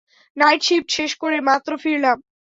Night 0.37 0.61
shift 0.67 0.89
শেষ 0.97 1.11
করে 1.21 1.37
মাত্র 1.49 1.71
ফিরলাম! 1.83 2.17